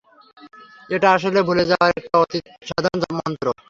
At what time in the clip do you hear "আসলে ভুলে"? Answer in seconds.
1.13-1.63